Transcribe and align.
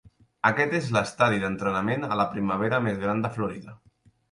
Aquest 0.49 0.71
és 0.77 0.87
l'estadi 0.95 1.43
d'entrenament 1.43 2.09
a 2.09 2.19
la 2.23 2.27
primavera 2.33 2.83
més 2.89 3.01
gran 3.07 3.25
de 3.27 3.35
Florida. 3.39 3.79